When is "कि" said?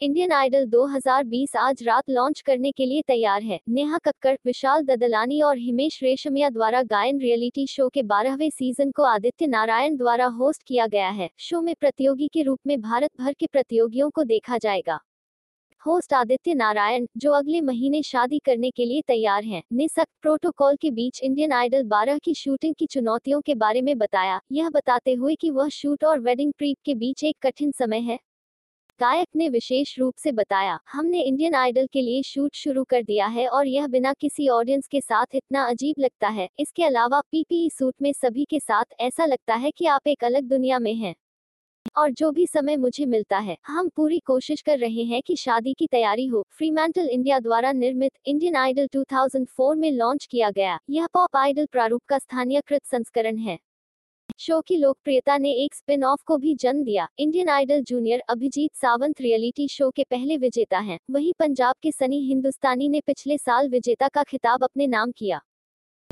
25.34-25.50, 39.70-39.86, 45.26-45.36